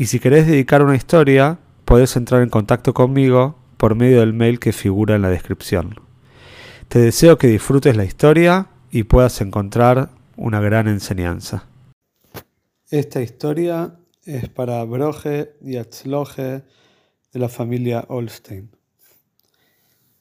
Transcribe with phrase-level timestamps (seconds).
[0.00, 4.58] y si querés dedicar una historia, podés entrar en contacto conmigo por medio del mail
[4.58, 5.94] que figura en la descripción.
[6.88, 10.08] Te deseo que disfrutes la historia y puedas encontrar
[10.38, 11.66] una gran enseñanza.
[12.88, 16.62] Esta historia es para Broje y Atzloje
[17.32, 18.70] de la familia Olstein.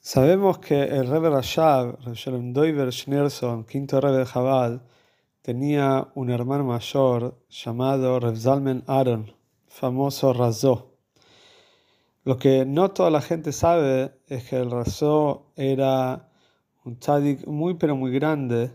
[0.02, 4.82] Sabemos que el Rebbe Rashab, Shalom Doiver Schneerson, quinto Rebbe de Jabal,
[5.42, 9.39] tenía un hermano mayor llamado Reb Zalmen Aaron,
[9.70, 10.98] famoso Razó.
[12.26, 16.30] Lo que no toda la gente sabe es que el Razó era
[16.84, 18.72] un tzadik muy pero muy grande,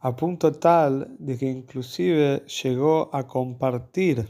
[0.00, 4.28] a punto tal de que inclusive llegó a compartir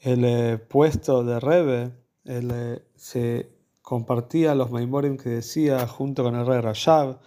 [0.00, 1.92] el eh, puesto de Rebe,
[2.24, 3.50] eh, se
[3.82, 7.20] compartía los Maimorim que decía junto con el rey Rashab,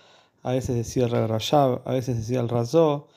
[0.43, 3.07] a veces decía el rey Rashab, a veces decía el Razó.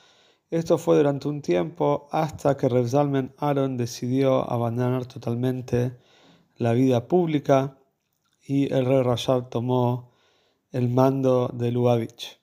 [0.51, 5.97] Esto fue durante un tiempo hasta que Reb Zalman Aaron decidió abandonar totalmente
[6.57, 7.77] la vida pública
[8.45, 10.11] y el rey Rashab tomó
[10.73, 12.37] el mando de Lubavitch.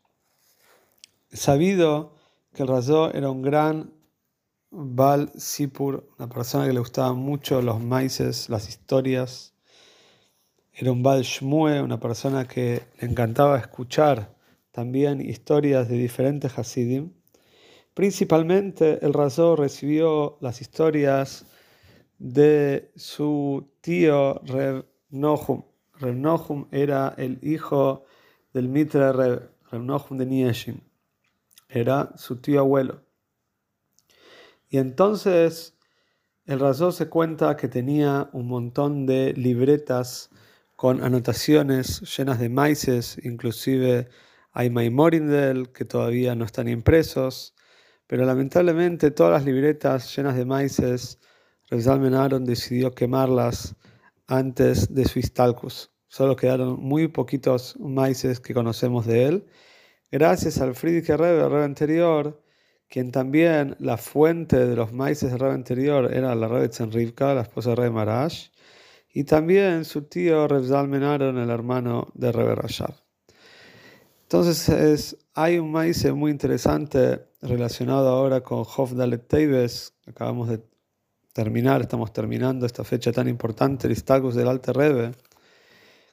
[1.30, 2.14] Sabido
[2.54, 2.70] que el
[3.14, 3.92] era un gran
[4.70, 9.52] Bal Sipur, una persona que le gustaban mucho los maíces, las historias,
[10.72, 14.34] era un Bal Shmue, una persona que le encantaba escuchar
[14.70, 17.17] también historias de diferentes Hasidim.
[17.98, 21.44] Principalmente el Razó recibió las historias
[22.20, 25.64] de su tío Reb Nohum.
[25.94, 28.04] Reb Nohum era el hijo
[28.52, 30.80] del Mitre Reb, Reb Nohum de Nieshin.
[31.68, 33.02] Era su tío abuelo.
[34.68, 35.76] Y entonces
[36.46, 40.30] el Razó se cuenta que tenía un montón de libretas
[40.76, 44.08] con anotaciones llenas de maíces, inclusive
[44.52, 47.56] hay Maimorindel que todavía no están impresos,
[48.08, 51.20] pero lamentablemente todas las libretas llenas de maíces,
[51.68, 53.76] Rezalmen Aaron decidió quemarlas
[54.26, 55.92] antes de su Istalcus.
[56.08, 59.46] Solo quedaron muy poquitos maíces que conocemos de él,
[60.10, 62.42] gracias al Friedrich Rebbe, el Rebbe anterior,
[62.88, 67.42] quien también la fuente de los maíces del Rebbe anterior era la Rebbe Rivka, la
[67.42, 68.48] esposa de Rebbe Marash,
[69.12, 72.94] y también su tío Reb Zalmen Aaron, el hermano de Rebbe Rashab.
[74.22, 80.62] Entonces hay un maíz muy interesante relacionado ahora con Hof Dalet Teibes, acabamos de
[81.32, 85.12] terminar, estamos terminando esta fecha tan importante, el Istagus del Alte Rebbe,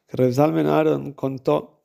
[0.08, 1.84] que Reb Zalmen Aaron contó.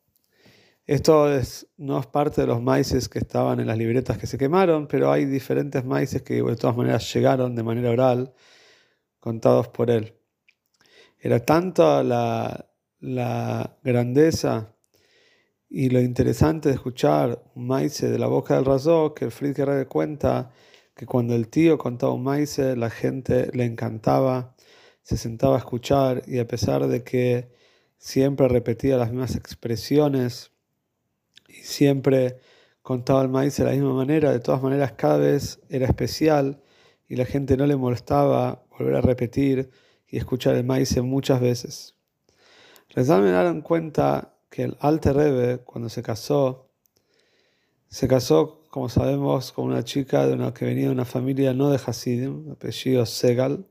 [0.86, 4.36] Esto es, no es parte de los maíces que estaban en las libretas que se
[4.36, 8.34] quemaron, pero hay diferentes maíces que de todas maneras llegaron de manera oral,
[9.20, 10.20] contados por él.
[11.18, 12.66] Era tanta la,
[13.82, 14.74] grandeza
[15.70, 19.86] y lo interesante de escuchar un maíz de la boca del razó que el Friedrich
[19.86, 20.50] cuenta
[20.96, 24.56] que cuando el tío contaba un maíz la gente le encantaba,
[25.02, 27.52] se sentaba a escuchar y a pesar de que
[27.98, 30.50] siempre repetía las mismas expresiones
[31.48, 32.38] y siempre
[32.82, 36.60] contaba el maíz de la misma manera, de todas maneras cada vez era especial
[37.08, 39.70] y la gente no le molestaba volver a repetir
[40.08, 41.94] y escuchar el maíz muchas veces.
[42.88, 46.68] Rezal me cuenta que el Alte Rebbe, cuando se casó,
[47.88, 51.70] se casó, como sabemos, con una chica de una, que venía de una familia no
[51.70, 53.66] de Hasidim, apellido Segal.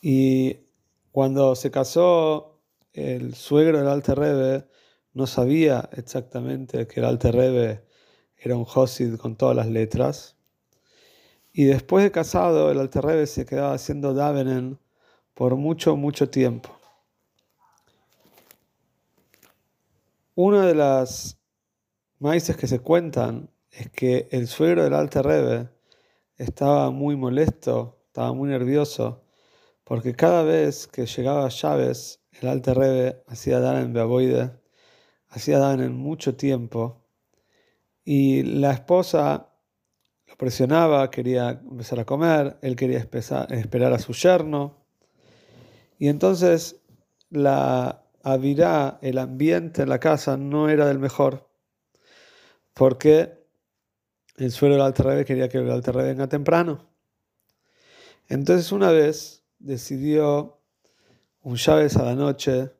[0.00, 0.58] Y
[1.10, 2.60] cuando se casó,
[2.92, 4.68] el suegro del Alte Rebbe
[5.14, 7.84] no sabía exactamente que el Alte Rebbe
[8.36, 10.36] era un Hasid con todas las letras.
[11.52, 14.78] Y después de casado, el Alterrebe se quedaba haciendo Davenen
[15.34, 16.83] por mucho, mucho tiempo.
[20.36, 21.38] Una de las
[22.18, 25.68] maíces que se cuentan es que el suegro del Alterrebe
[26.36, 29.22] estaba muy molesto, estaba muy nervioso,
[29.84, 34.58] porque cada vez que llegaba Chávez, el Alterrebe hacía Daven Beaboide,
[35.28, 37.06] hacía Daven en mucho tiempo,
[38.04, 39.54] y la esposa
[40.36, 44.84] presionaba, quería empezar a comer, él quería esperar a su yerno.
[45.96, 46.80] Y entonces
[47.30, 51.48] la avirá, el ambiente en la casa no era del mejor,
[52.72, 53.44] porque
[54.36, 56.88] el suelo del Alterrebe quería que el Alterrebe venga temprano.
[58.28, 60.58] Entonces una vez decidió
[61.42, 62.72] un llaves a la noche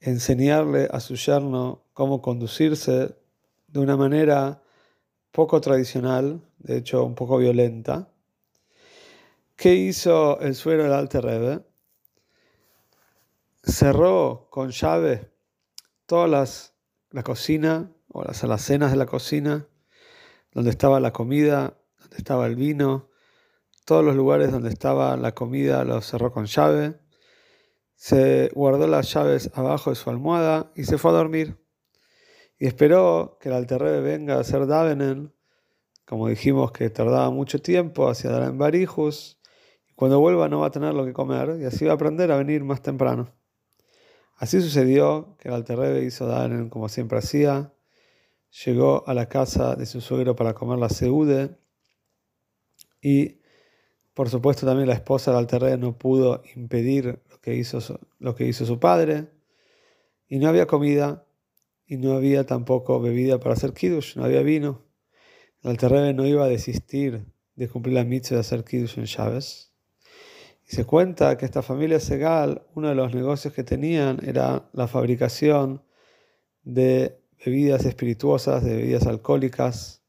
[0.00, 3.14] enseñarle a su yerno cómo conducirse
[3.68, 4.60] de una manera
[5.30, 8.08] poco tradicional, de hecho un poco violenta.
[9.54, 11.20] ¿Qué hizo el suero del Alte?
[13.62, 15.32] Cerró con llave
[16.06, 16.74] todas las
[17.10, 19.66] la cocina o las alacenas de la cocina,
[20.52, 23.10] donde estaba la comida, donde estaba el vino,
[23.84, 27.00] todos los lugares donde estaba la comida los cerró con llave,
[27.94, 31.58] se guardó las llaves abajo de su almohada y se fue a dormir.
[32.58, 35.34] Y esperó que el alterrebe venga a hacer Davenen,
[36.04, 39.40] como dijimos que tardaba mucho tiempo, hacia en Barijus,
[39.94, 42.36] cuando vuelva no va a tener lo que comer, y así va a aprender a
[42.36, 43.37] venir más temprano.
[44.38, 47.74] Así sucedió que el Alterrebe hizo Danen como siempre hacía.
[48.64, 51.58] Llegó a la casa de su suegro para comer la seude
[53.02, 53.40] y,
[54.14, 58.36] por supuesto, también la esposa del Alterrebe no pudo impedir lo que, hizo su, lo
[58.36, 59.28] que hizo su padre.
[60.28, 61.26] Y no había comida
[61.84, 64.84] y no había tampoco bebida para hacer kiddush, no había vino.
[65.62, 67.24] El Alterrebe no iba a desistir
[67.56, 69.67] de cumplir la mitzvah de hacer kiddush en Chávez.
[70.70, 74.86] Y se cuenta que esta familia Segal, uno de los negocios que tenían era la
[74.86, 75.82] fabricación
[76.62, 80.02] de bebidas espirituosas, de bebidas alcohólicas.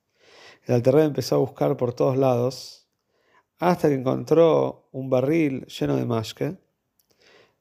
[0.65, 2.89] El Alterrey empezó a buscar por todos lados
[3.57, 6.57] hasta que encontró un barril lleno de mashke,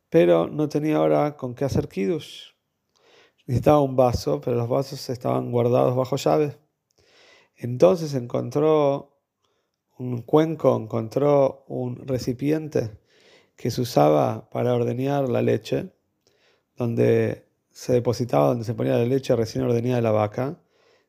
[0.09, 2.50] pero no tenía ahora con qué hacer kiddush.
[3.47, 6.59] Necesitaba un vaso, pero los vasos estaban guardados bajo llave.
[7.55, 9.18] Entonces encontró
[9.99, 12.99] un cuenco, encontró un recipiente
[13.56, 15.93] que se usaba para ordeñar la leche,
[16.77, 20.61] donde se depositaba, donde se ponía la leche recién ordeñada de la vaca,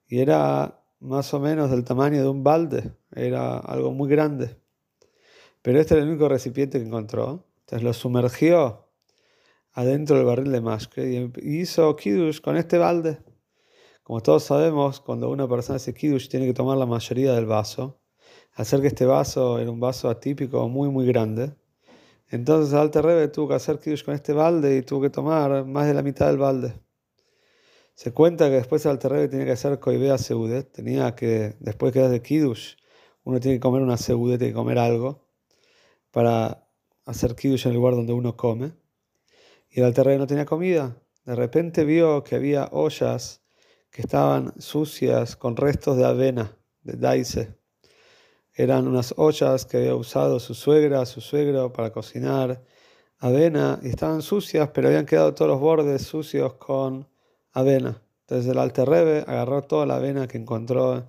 [0.07, 4.57] y era más o menos del tamaño de un balde, era algo muy grande.
[5.61, 8.87] Pero este era el único recipiente que encontró, entonces lo sumergió
[9.73, 13.19] adentro del barril de mashke y hizo kiddush con este balde.
[14.01, 17.99] Como todos sabemos, cuando una persona hace kiddush tiene que tomar la mayoría del vaso
[18.59, 21.53] hacer que este vaso era un vaso atípico muy, muy grande.
[22.27, 25.87] Entonces Alter Rebbe tuvo que hacer kiddush con este balde y tuvo que tomar más
[25.87, 26.73] de la mitad del balde.
[27.95, 32.01] Se cuenta que después Alter Rebbe tenía que hacer koibea seudet, tenía que, después que
[32.01, 32.75] de kiddush,
[33.23, 35.25] uno tiene que comer una seudet, tiene que comer algo
[36.11, 36.67] para
[37.05, 38.73] hacer kiddush en el lugar donde uno come.
[39.69, 40.97] Y el Alter Rebbe no tenía comida.
[41.23, 43.41] De repente vio que había ollas
[43.89, 47.58] que estaban sucias con restos de avena, de daise
[48.59, 52.61] eran unas ollas que había usado su suegra, su suegro para cocinar
[53.17, 57.07] avena y estaban sucias, pero habían quedado todos los bordes sucios con
[57.53, 58.03] avena.
[58.23, 61.07] Entonces el Alte Rebe agarró toda la avena que encontró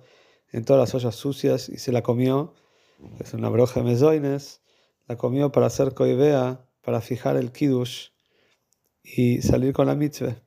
[0.53, 2.53] en todas las ollas sucias y se la comió.
[3.19, 4.61] Es una broja de mesoines.
[5.07, 8.11] La comió para hacer coibea, para fijar el kiddush
[9.03, 10.41] y salir con la mitzvah.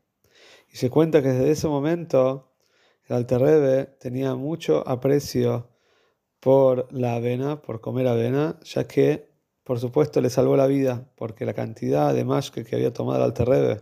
[0.73, 2.51] Y se cuenta que desde ese momento
[3.09, 5.74] el Alte Rebe tenía mucho aprecio
[6.45, 9.31] por la avena, por comer avena, ya que,
[9.63, 13.25] por supuesto, le salvó la vida, porque la cantidad de mashke que había tomado el
[13.25, 13.81] Alterrebe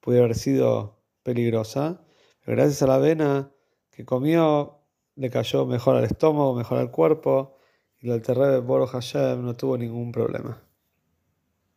[0.00, 2.04] pudo haber sido peligrosa,
[2.44, 3.50] pero gracias a la avena
[3.90, 4.82] que comió,
[5.14, 7.56] le cayó mejor al estómago, mejor al cuerpo,
[7.98, 10.62] y el Alterrebe, Boro Hashem, no tuvo ningún problema.